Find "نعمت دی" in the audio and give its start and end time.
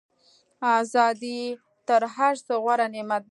2.93-3.19